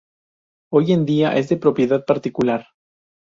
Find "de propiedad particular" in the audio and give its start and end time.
1.49-2.65